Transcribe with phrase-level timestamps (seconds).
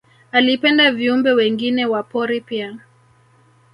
[0.31, 2.77] Alipenda viumbe wengine wa pori pia